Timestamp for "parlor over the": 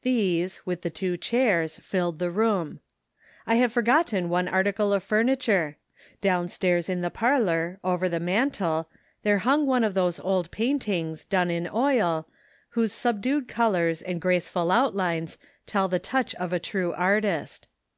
7.10-8.20